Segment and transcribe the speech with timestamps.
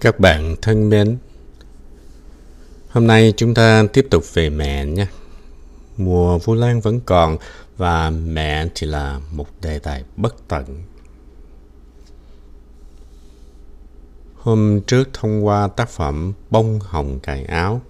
[0.00, 1.18] Các bạn thân mến,
[2.88, 5.06] hôm nay chúng ta tiếp tục về mẹ nhé.
[5.96, 7.36] Mùa Vu Lan vẫn còn
[7.76, 10.82] và mẹ thì là một đề tài bất tận.
[14.34, 17.82] Hôm trước thông qua tác phẩm Bông hồng cài áo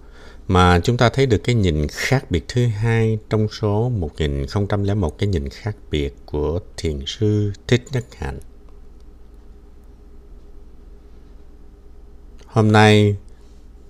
[0.48, 5.28] mà chúng ta thấy được cái nhìn khác biệt thứ hai trong số 1001 cái
[5.28, 8.38] nhìn khác biệt của thiền sư Thích Nhất Hạnh.
[12.56, 13.16] Hôm nay,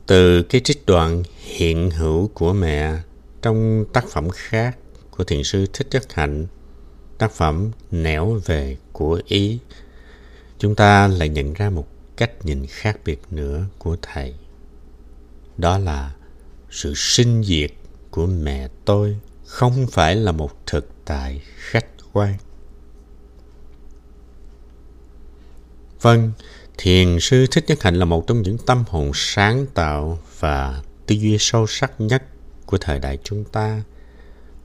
[0.06, 2.98] từ cái trích đoạn hiện hữu của mẹ
[3.42, 4.78] trong tác phẩm khác
[5.10, 6.46] của thiền sư Thích Nhất Hạnh,
[7.18, 9.58] tác phẩm Nẻo về của Ý,
[10.58, 14.34] chúng ta lại nhận ra một cách nhìn khác biệt nữa của Thầy.
[15.56, 16.14] Đó là
[16.70, 17.70] sự sinh diệt
[18.10, 22.34] của mẹ tôi không phải là một thực tại khách quan.
[26.00, 26.32] Vâng,
[26.78, 31.14] Thiền sư Thích Nhất Hạnh là một trong những tâm hồn sáng tạo và tư
[31.14, 32.22] duy sâu sắc nhất
[32.66, 33.82] của thời đại chúng ta.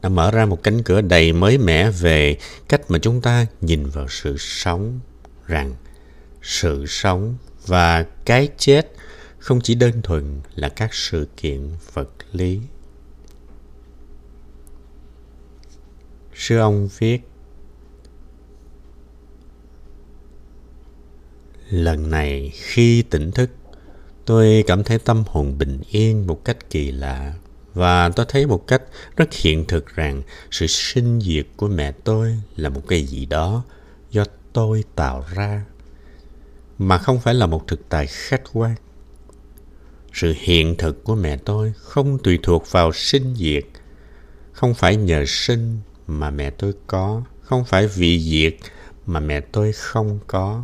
[0.02, 2.38] Đã mở ra một cánh cửa đầy mới mẻ về
[2.70, 5.00] cách mà chúng ta nhìn vào sự sống,
[5.48, 5.76] rằng
[6.42, 8.92] sự sống và cái chết
[9.40, 12.60] không chỉ đơn thuần là các sự kiện vật lý.
[16.36, 17.20] Sư ông viết
[21.72, 23.50] Lần này khi tỉnh thức,
[24.26, 27.34] tôi cảm thấy tâm hồn bình yên một cách kỳ lạ.
[27.74, 28.82] Và tôi thấy một cách
[29.16, 33.64] rất hiện thực rằng sự sinh diệt của mẹ tôi là một cái gì đó
[34.12, 35.66] do tôi tạo ra
[36.78, 38.76] mà không phải là một thực tại khách quan.
[40.14, 43.64] Sự hiện thực của mẹ tôi không tùy thuộc vào sinh diệt,
[44.52, 48.54] không phải nhờ sinh mà mẹ tôi có, không phải vì diệt
[49.06, 50.64] mà mẹ tôi không có.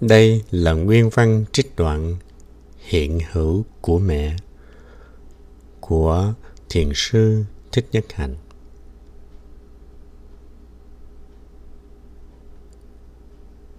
[0.00, 2.16] Đây là nguyên văn trích đoạn
[2.78, 4.36] hiện hữu của mẹ,
[5.80, 6.32] của
[6.68, 8.34] thiền sư Thích Nhất Hạnh.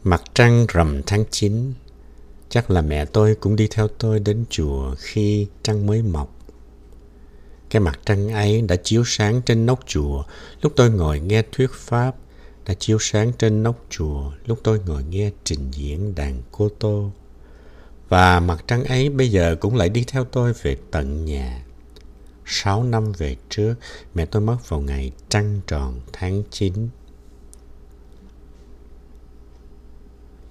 [0.03, 1.73] Mặt trăng rằm tháng 9
[2.49, 6.35] Chắc là mẹ tôi cũng đi theo tôi đến chùa khi trăng mới mọc.
[7.69, 10.23] Cái mặt trăng ấy đã chiếu sáng trên nóc chùa
[10.61, 12.15] lúc tôi ngồi nghe thuyết pháp
[12.67, 17.11] đã chiếu sáng trên nóc chùa lúc tôi ngồi nghe trình diễn đàn cô tô.
[18.09, 21.63] Và mặt trăng ấy bây giờ cũng lại đi theo tôi về tận nhà.
[22.45, 23.75] Sáu năm về trước,
[24.15, 26.89] mẹ tôi mất vào ngày trăng tròn tháng 9.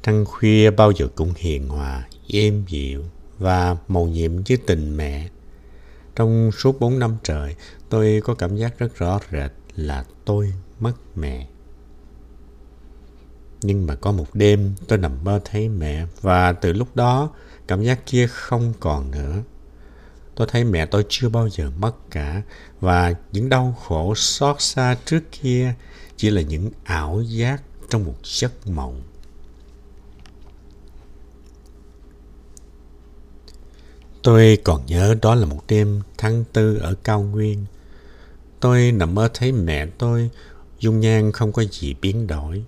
[0.03, 3.05] Trăng khuya bao giờ cũng hiền hòa, êm dịu
[3.39, 5.29] và màu nhiệm với tình mẹ.
[6.15, 7.55] Trong suốt bốn năm trời,
[7.89, 11.47] tôi có cảm giác rất rõ rệt là tôi mất mẹ.
[13.67, 17.31] Nhưng mà có một đêm tôi nằm mơ thấy mẹ và từ lúc đó
[17.69, 19.43] cảm giác kia không còn nữa.
[20.35, 22.43] Tôi thấy mẹ tôi chưa bao giờ mất cả
[22.81, 25.75] và những đau khổ xót xa trước kia
[26.17, 29.03] chỉ là những ảo giác trong một giấc mộng.
[34.23, 37.65] Tôi còn nhớ đó là một đêm tháng tư ở cao nguyên.
[38.61, 40.31] Tôi nằm mơ thấy mẹ tôi,
[40.79, 42.65] dung nhan không có gì biến đổi.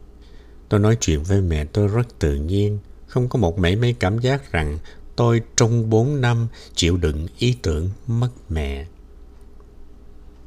[0.68, 4.18] Tôi nói chuyện với mẹ tôi rất tự nhiên, không có một mảy may cảm
[4.18, 4.78] giác rằng
[5.16, 8.86] tôi trong bốn năm chịu đựng ý tưởng mất mẹ.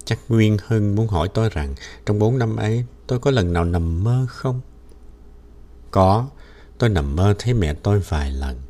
[0.06, 3.66] Chắc Nguyên Hưng muốn hỏi tôi rằng trong bốn năm ấy tôi có lần nào
[3.66, 4.62] nằm mơ không?
[5.92, 6.30] Có,
[6.78, 8.62] tôi nằm mơ thấy mẹ tôi vài lần.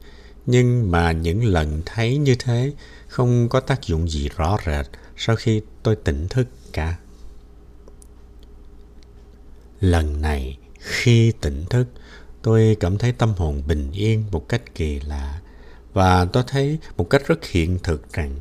[0.46, 2.74] Nhưng mà những lần thấy như thế
[3.08, 4.86] không có tác dụng gì rõ rệt
[5.18, 6.98] sau khi tôi tỉnh thức cả.
[9.80, 11.88] Lần này khi tỉnh thức,
[12.42, 15.42] tôi cảm thấy tâm hồn bình yên một cách kỳ lạ
[15.94, 18.36] và tôi thấy một cách rất hiện thực rằng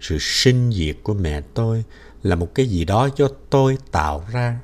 [0.00, 1.84] sự sinh diệt của mẹ tôi
[2.22, 4.60] là một cái gì đó do tôi tạo ra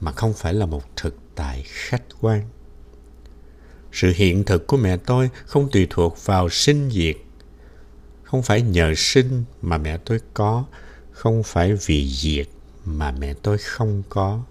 [0.00, 2.42] mà không phải là một thực tại khách quan.
[3.92, 7.16] Sự hiện thực của mẹ tôi không tùy thuộc vào sinh diệt.
[8.22, 10.64] Không phải nhờ sinh mà mẹ tôi có,
[11.10, 12.48] không phải vì diệt
[12.84, 14.42] mà mẹ tôi không có.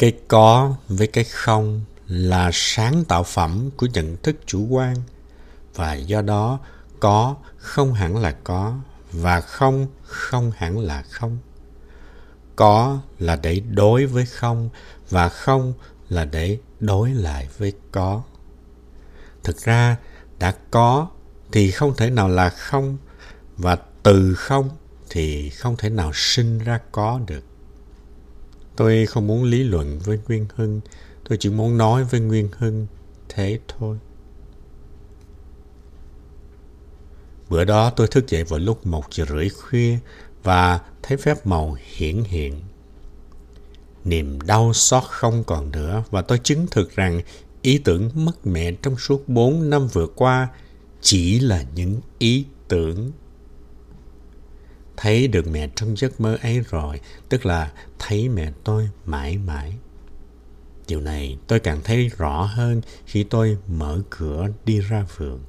[0.00, 4.96] Cái có với cái không là sáng tạo phẩm của nhận thức chủ quan.
[5.74, 6.58] Và do đó
[7.00, 8.74] có không hẳn là có
[9.12, 11.38] và không không hẳn là không.
[12.56, 14.70] Có là để đối với không
[15.10, 15.72] và không
[16.08, 18.22] là để đối lại với có.
[19.44, 19.96] Thực ra
[20.38, 21.08] đã có
[21.52, 22.98] thì không thể nào là không
[23.56, 24.70] và từ không
[25.10, 27.49] thì không thể nào sinh ra có được.
[28.80, 30.80] Tôi không muốn lý luận với Nguyên Hưng,
[31.28, 32.86] tôi chỉ muốn nói với Nguyên Hưng
[33.28, 33.96] thế thôi.
[37.48, 39.98] Bữa đó tôi thức dậy vào lúc một giờ rưỡi khuya
[40.42, 42.60] và thấy phép màu hiển hiện.
[44.04, 47.20] Niềm đau xót không còn nữa và tôi chứng thực rằng
[47.62, 50.48] ý tưởng mất mẹ trong suốt bốn năm vừa qua
[51.00, 53.12] chỉ là những ý tưởng.
[55.00, 59.72] Thấy được mẹ trong giấc mơ ấy rồi, tức là thấy mẹ tôi mãi mãi.
[60.88, 65.40] Điều này tôi càng thấy rõ hơn khi tôi mở cửa đi ra vườn.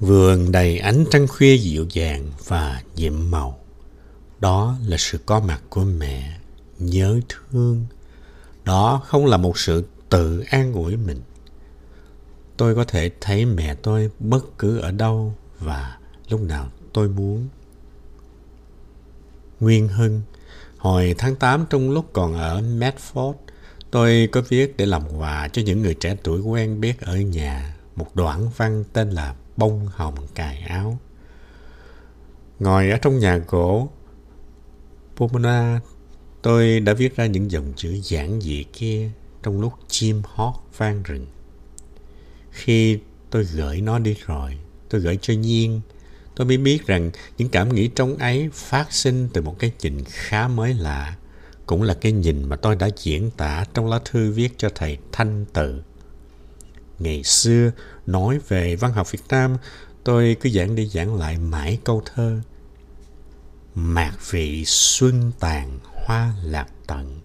[0.00, 3.58] Vườn đầy ánh trăng khuya dịu dàng và nhiệm màu.
[4.40, 6.38] Đó là sự có mặt của mẹ,
[6.78, 7.86] nhớ thương.
[8.64, 11.20] Đó không là một sự tự an ủi mình.
[12.56, 15.98] Tôi có thể thấy mẹ tôi bất cứ ở đâu và
[16.28, 17.48] lúc nào tôi muốn.
[19.60, 20.22] Nguyên Hưng,
[20.78, 23.34] hồi tháng 8 trong lúc còn ở Medford,
[23.90, 27.76] tôi có viết để làm quà cho những người trẻ tuổi quen biết ở nhà
[27.96, 30.98] một đoạn văn tên là Bông hồng cài áo.
[32.60, 33.88] Ngồi ở trong nhà gỗ
[35.16, 35.80] Pomona,
[36.42, 39.10] tôi đã viết ra những dòng chữ giản dị kia
[39.42, 41.26] trong lúc chim hót vang rừng.
[42.54, 42.98] Khi
[43.30, 44.58] tôi gửi nó đi rồi,
[44.88, 45.80] tôi gửi cho Nhiên,
[46.34, 50.04] tôi mới biết rằng những cảm nghĩ trong ấy phát sinh từ một cái nhìn
[50.06, 51.16] khá mới lạ,
[51.66, 54.98] cũng là cái nhìn mà tôi đã diễn tả trong lá thư viết cho thầy
[55.12, 55.82] Thanh Tự.
[56.98, 57.70] Ngày xưa,
[58.06, 59.56] nói về văn học Việt Nam,
[60.04, 62.40] tôi cứ giảng đi giảng lại mãi câu thơ.
[63.74, 67.20] Mạc vị xuân tàn hoa lạc tận,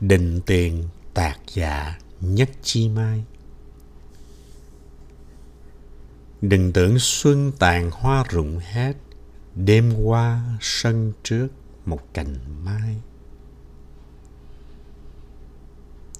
[0.00, 3.24] định tiền tạc dạ nhất chi mai.
[6.42, 8.92] Đừng tưởng xuân tàn hoa rụng hết,
[9.54, 11.48] đêm qua sân trước
[11.86, 12.96] một cành mai.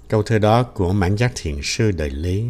[0.08, 2.44] Câu thơ đó của mãn giác thiền sư đời Lý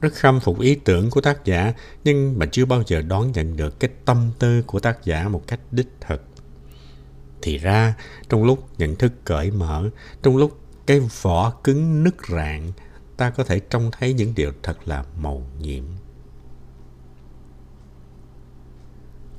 [0.00, 1.72] rất khâm phục ý tưởng của tác giả
[2.04, 5.42] nhưng mà chưa bao giờ đón nhận được cái tâm tư của tác giả một
[5.46, 6.22] cách đích thực.
[7.42, 7.94] Thì ra,
[8.28, 9.90] trong lúc nhận thức cởi mở,
[10.22, 12.72] trong lúc cái vỏ cứng nứt rạn,
[13.16, 15.84] ta có thể trông thấy những điều thật là màu nhiệm.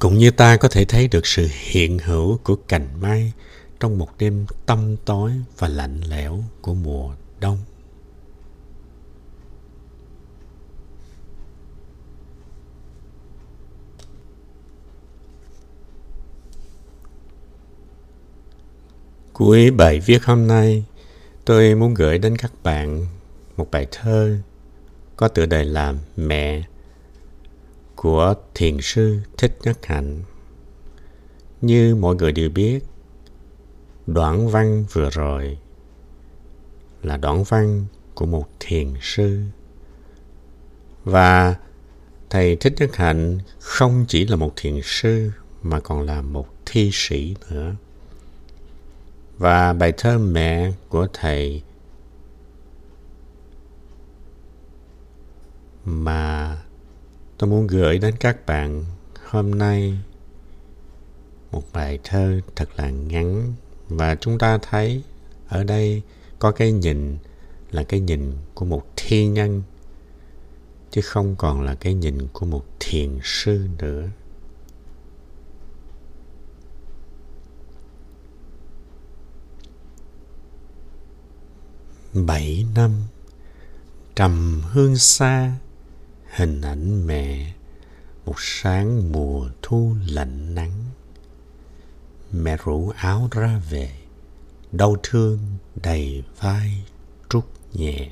[0.04, 3.34] Cũng như ta có thể thấy được sự hiện hữu của cành mai
[3.80, 7.58] trong một đêm tăm tối và lạnh lẽo của mùa đông.
[19.34, 20.84] Cuối bài viết hôm nay,
[21.46, 23.08] tôi muốn gửi đến các bạn
[23.58, 24.38] một bài thơ
[25.18, 26.64] có tựa đề là Mẹ
[27.96, 30.22] của thiền sư Thích Nhất Hạnh.
[31.62, 32.80] Như mọi người đều biết,
[34.08, 35.58] đoạn văn vừa rồi
[37.04, 39.42] là đoạn văn của một thiền sư.
[41.04, 41.56] Và
[42.30, 45.32] thầy Thích Nhất Hạnh không chỉ là một thiền sư
[45.64, 47.76] mà còn là một thi sĩ nữa.
[49.38, 51.62] Và bài thơ mẹ của thầy
[55.86, 56.58] mà
[57.38, 58.86] tôi muốn gửi đến các bạn
[59.30, 59.98] hôm nay
[61.52, 63.54] một bài thơ thật là ngắn
[63.90, 65.04] và chúng ta thấy
[65.48, 66.02] ở đây
[66.40, 67.18] có cái nhìn,
[67.72, 69.64] là cái nhìn của một thi nhân,
[70.92, 74.10] chứ không còn là cái nhìn của một thiền sư nữa.
[82.14, 82.92] Bảy năm
[84.16, 85.58] trầm hương xa
[86.36, 87.54] hình ảnh mẹ,
[88.26, 90.72] một sáng mùa thu lạnh nắng.
[92.32, 93.92] Mẹ rủ áo ra về,
[94.72, 95.40] đau thương
[95.84, 96.84] đầy vai
[97.30, 98.12] trút nhẹ.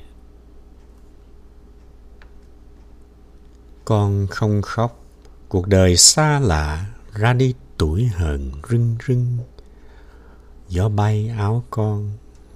[3.84, 5.04] Con không khóc,
[5.48, 9.38] cuộc đời xa lạ, ra đi tuổi hờn rưng rưng.
[10.68, 12.10] Gió bay áo con,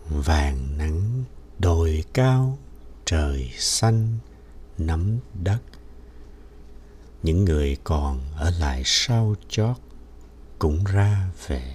[0.08, 1.24] vàng nắng,
[1.58, 2.58] đồi cao,
[3.04, 4.18] trời xanh
[4.78, 5.58] nắm đất.
[7.22, 9.76] Những người còn ở lại sau chót
[10.58, 11.74] cũng ra về.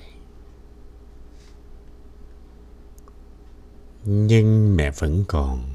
[4.06, 5.74] Nhưng mẹ vẫn còn,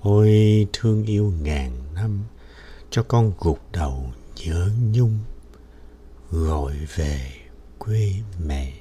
[0.00, 2.24] ôi, thương yêu ngàn năm,
[2.90, 5.18] cho con gục đầu nhớ nhung,
[6.30, 7.32] gọi về
[7.78, 8.12] quê
[8.44, 8.72] mẹ.